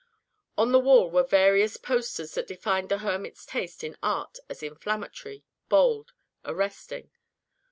On 0.57 0.71
the 0.71 0.79
wall 0.79 1.11
were 1.11 1.21
various 1.21 1.77
posters 1.77 2.33
that 2.33 2.47
defined 2.47 2.89
the 2.89 2.97
hermit's 2.97 3.45
taste 3.45 3.83
in 3.83 3.95
art 4.01 4.39
as 4.49 4.63
inflammatory, 4.63 5.43
bold, 5.69 6.13
arresting. 6.43 7.11